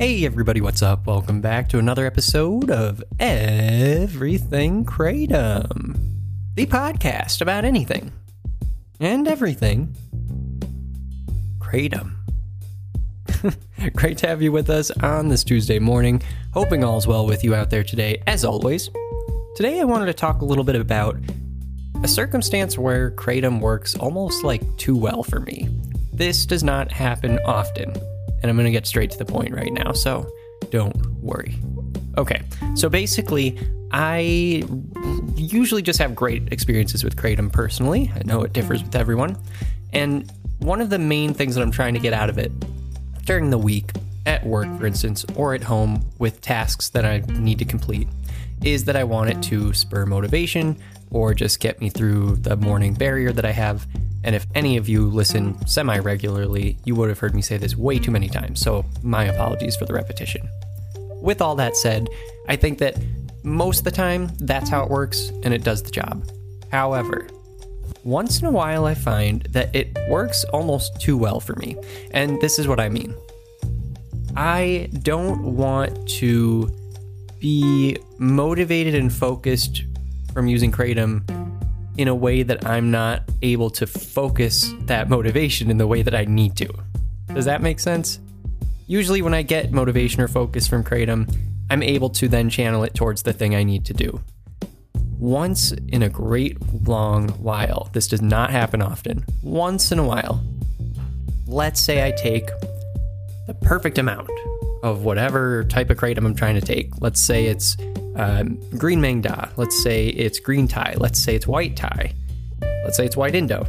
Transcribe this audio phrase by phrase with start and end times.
[0.00, 1.06] Hey everybody, what's up?
[1.06, 5.94] Welcome back to another episode of Everything Kratom,
[6.54, 8.10] the podcast about anything
[8.98, 9.94] and everything
[11.58, 12.14] Kratom.
[13.94, 16.22] Great to have you with us on this Tuesday morning.
[16.54, 18.88] Hoping all's well with you out there today, as always.
[19.54, 21.18] Today I wanted to talk a little bit about
[22.02, 25.68] a circumstance where Kratom works almost like too well for me.
[26.10, 27.94] This does not happen often
[28.42, 30.30] and I'm going to get straight to the point right now, so
[30.70, 31.58] don't worry.
[32.18, 32.42] Okay,
[32.74, 33.58] so basically,
[33.92, 34.64] I
[35.36, 38.10] usually just have great experiences with Kratom personally.
[38.14, 39.36] I know it differs with everyone.
[39.92, 42.52] And one of the main things that I'm trying to get out of it
[43.24, 43.92] during the week,
[44.26, 48.06] at work, for instance, or at home with tasks that I need to complete,
[48.62, 50.76] is that I want it to spur motivation
[51.10, 53.86] or just get me through the morning barrier that I have
[54.24, 57.76] and if any of you listen semi regularly, you would have heard me say this
[57.76, 60.48] way too many times, so my apologies for the repetition.
[61.22, 62.08] With all that said,
[62.48, 62.96] I think that
[63.42, 66.28] most of the time that's how it works and it does the job.
[66.70, 67.26] However,
[68.04, 71.76] once in a while I find that it works almost too well for me,
[72.12, 73.14] and this is what I mean.
[74.36, 76.70] I don't want to
[77.40, 79.84] be motivated and focused
[80.32, 81.24] from using Kratom
[81.96, 86.14] in a way that I'm not able to focus that motivation in the way that
[86.14, 86.68] I need to.
[87.34, 88.20] Does that make sense?
[88.86, 91.32] Usually, when I get motivation or focus from Kratom,
[91.70, 94.20] I'm able to then channel it towards the thing I need to do.
[95.18, 100.42] Once in a great long while, this does not happen often, once in a while,
[101.46, 102.48] let's say I take
[103.46, 104.30] the perfect amount
[104.82, 106.90] of whatever type of kratom I'm trying to take.
[107.00, 107.76] Let's say it's
[108.16, 109.48] um, green Maeng Da.
[109.56, 110.94] Let's say it's green Thai.
[110.98, 112.12] Let's say it's white Thai.
[112.84, 113.66] Let's say it's white Indo.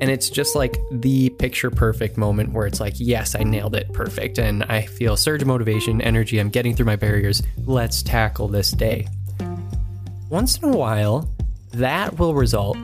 [0.00, 3.92] And it's just like the picture perfect moment where it's like, yes, I nailed it
[3.92, 4.38] perfect.
[4.38, 6.38] And I feel surge of motivation, energy.
[6.38, 7.42] I'm getting through my barriers.
[7.64, 9.06] Let's tackle this day.
[10.28, 11.30] Once in a while,
[11.72, 12.76] that will result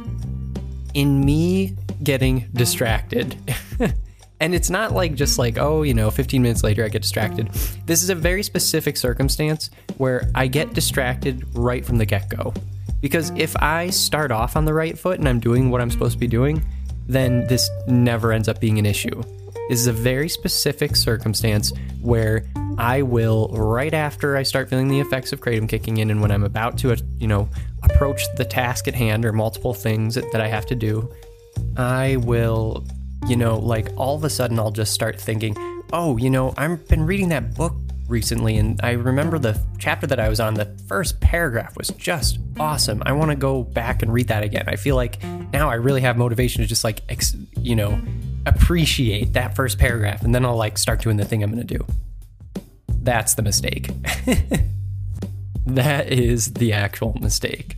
[0.94, 3.36] in me getting distracted.
[4.40, 7.48] And it's not like just like, oh, you know, 15 minutes later I get distracted.
[7.84, 12.54] This is a very specific circumstance where I get distracted right from the get go.
[13.02, 16.14] Because if I start off on the right foot and I'm doing what I'm supposed
[16.14, 16.64] to be doing,
[17.06, 19.22] then this never ends up being an issue.
[19.68, 22.44] This is a very specific circumstance where
[22.78, 26.30] I will, right after I start feeling the effects of kratom kicking in, and when
[26.30, 27.48] I'm about to, uh, you know,
[27.82, 31.12] approach the task at hand or multiple things that I have to do,
[31.76, 32.84] I will
[33.30, 35.56] you know, like all of a sudden I'll just start thinking,
[35.92, 37.74] oh, you know, I've been reading that book
[38.08, 42.40] recently and I remember the chapter that I was on, the first paragraph was just
[42.58, 43.04] awesome.
[43.06, 44.64] I want to go back and read that again.
[44.66, 48.00] I feel like now I really have motivation to just like, ex- you know,
[48.46, 51.78] appreciate that first paragraph and then I'll like start doing the thing I'm going to
[51.78, 51.86] do.
[52.88, 53.90] That's the mistake.
[55.66, 57.76] that is the actual mistake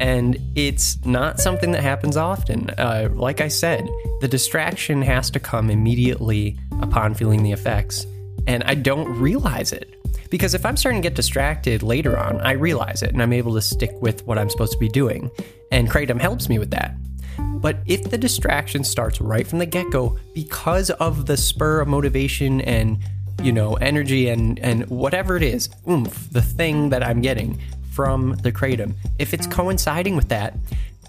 [0.00, 2.70] and it's not something that happens often.
[2.70, 3.88] Uh, like I said,
[4.20, 8.06] the distraction has to come immediately upon feeling the effects,
[8.46, 9.94] and I don't realize it.
[10.30, 13.54] Because if I'm starting to get distracted later on, I realize it and I'm able
[13.54, 15.30] to stick with what I'm supposed to be doing.
[15.72, 16.94] And Kratom helps me with that.
[17.38, 21.88] But if the distraction starts right from the get go because of the spur of
[21.88, 22.98] motivation and
[23.42, 27.56] you know energy and and whatever it is oomph the thing that i'm getting
[27.98, 30.54] from the kratom, if it's coinciding with that,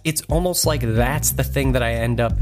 [0.04, 2.34] it's almost like that's the thing that I end up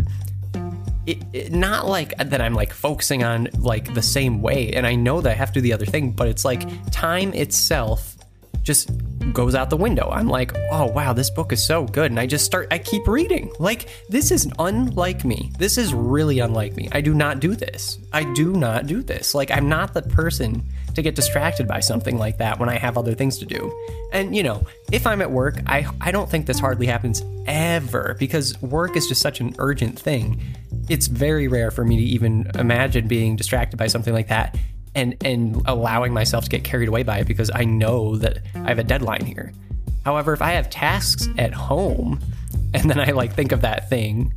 [1.05, 4.95] it, it, not like that I'm like focusing on like the same way and I
[4.95, 8.15] know that I have to do the other thing, but it's like time itself
[8.63, 8.89] just
[9.33, 10.09] goes out the window.
[10.11, 13.07] I'm like, "Oh wow, this book is so good." And I just start I keep
[13.07, 13.51] reading.
[13.59, 15.51] Like this is unlike me.
[15.57, 16.89] This is really unlike me.
[16.91, 17.99] I do not do this.
[18.13, 19.35] I do not do this.
[19.35, 20.63] Like I'm not the person
[20.95, 23.71] to get distracted by something like that when I have other things to do.
[24.11, 28.15] And you know, if I'm at work, I I don't think this hardly happens ever
[28.19, 30.41] because work is just such an urgent thing.
[30.89, 34.57] It's very rare for me to even imagine being distracted by something like that
[34.97, 38.67] and and allowing myself to get carried away by it because I know that I
[38.69, 39.53] have a deadline here.
[40.03, 42.19] However, if I have tasks at home
[42.73, 44.33] and then I like think of that thing,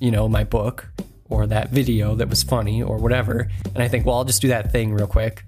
[0.00, 0.88] you know, my book
[1.28, 4.48] or that video that was funny or whatever, and I think, well, I'll just do
[4.48, 5.44] that thing real quick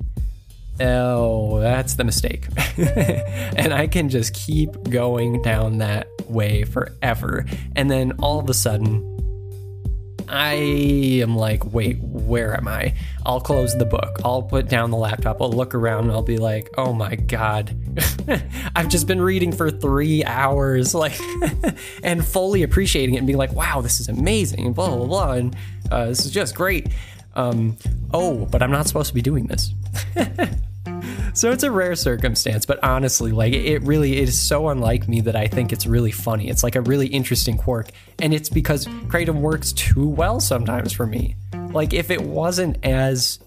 [0.80, 2.46] oh, that's the mistake.
[3.56, 7.44] and I can just keep going down that way forever.
[7.76, 9.06] And then all of a sudden,
[10.30, 10.52] I
[11.22, 12.94] am like, wait, where am I?
[13.26, 14.20] I'll close the book.
[14.24, 15.42] I'll put down the laptop.
[15.42, 17.76] I'll look around and I'll be like, oh my God.
[18.76, 21.18] I've just been reading for three hours, like,
[22.04, 25.32] and fully appreciating it and being like, wow, this is amazing, blah, blah, blah.
[25.32, 25.56] And
[25.90, 26.86] uh, this is just great.
[27.34, 27.76] Um,
[28.12, 29.74] oh, but I'm not supposed to be doing this.
[31.32, 35.20] so it's a rare circumstance, but honestly, like it really it is so unlike me
[35.22, 36.48] that I think it's really funny.
[36.48, 41.06] It's like a really interesting quirk, and it's because Kratom works too well sometimes for
[41.06, 41.36] me.
[41.72, 43.38] Like if it wasn't as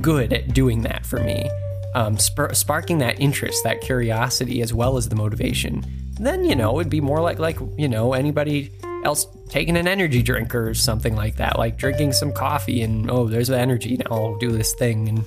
[0.00, 1.48] good at doing that for me,
[1.94, 5.84] um, sp- sparking that interest, that curiosity, as well as the motivation,
[6.20, 8.70] then you know it'd be more like like you know anybody
[9.04, 13.26] else taking an energy drink or something like that, like drinking some coffee and oh,
[13.26, 13.96] there's the energy.
[13.96, 15.24] Now I'll do this thing and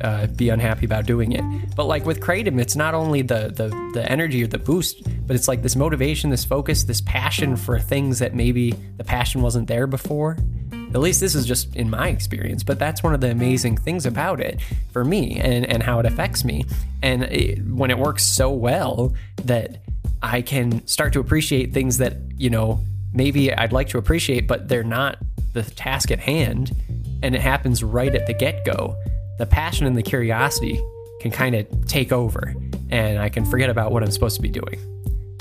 [0.00, 1.44] uh, be unhappy about doing it.
[1.74, 5.36] But like with kratom, it's not only the, the the energy or the boost, but
[5.36, 9.68] it's like this motivation, this focus, this passion for things that maybe the passion wasn't
[9.68, 10.36] there before.
[10.72, 14.06] At least this is just in my experience, but that's one of the amazing things
[14.06, 14.60] about it
[14.92, 16.64] for me and, and how it affects me.
[17.02, 19.12] And it, when it works so well
[19.44, 19.82] that
[20.22, 22.80] I can start to appreciate things that, you know,
[23.12, 25.18] maybe I'd like to appreciate, but they're not
[25.52, 26.74] the task at hand,
[27.22, 28.96] and it happens right at the get go,
[29.38, 30.80] the passion and the curiosity
[31.20, 32.54] can kind of take over,
[32.90, 34.78] and I can forget about what I'm supposed to be doing.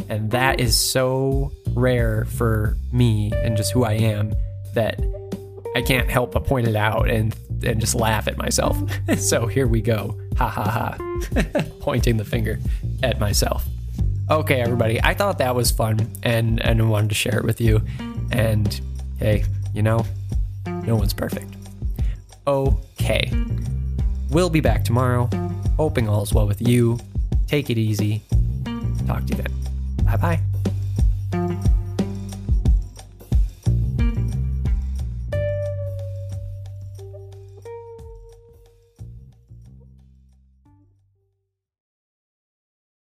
[0.09, 4.33] And that is so rare for me and just who I am
[4.74, 5.00] that
[5.75, 8.77] I can't help but point it out and and just laugh at myself.
[9.18, 10.19] so here we go.
[10.38, 11.62] Ha ha ha.
[11.80, 12.59] Pointing the finger
[13.01, 13.65] at myself.
[14.30, 15.01] Okay, everybody.
[15.01, 17.81] I thought that was fun and and wanted to share it with you.
[18.31, 18.80] And
[19.18, 19.44] hey,
[19.74, 20.06] you know,
[20.65, 21.53] no one's perfect.
[22.47, 23.31] Okay.
[24.35, 25.29] We'll be back tomorrow.
[25.77, 26.99] Hoping all's well with you.
[27.47, 28.21] Take it easy.
[29.07, 29.53] Talk to you then.
[30.03, 30.55] Bye bye.